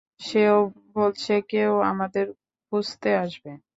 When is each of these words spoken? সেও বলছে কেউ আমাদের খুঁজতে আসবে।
সেও 0.21 0.57
বলছে 0.95 1.33
কেউ 1.49 1.71
আমাদের 1.91 2.25
খুঁজতে 2.71 3.09
আসবে। 3.23 3.51